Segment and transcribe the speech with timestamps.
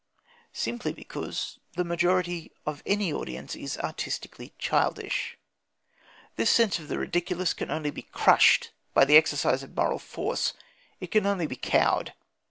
[0.55, 5.37] Simply because the majority of any audience is artistically childish.
[6.37, 10.53] This sense of the ridiculous can only be crushed by the exercise of moral force.
[10.99, 12.13] It can only be cowed.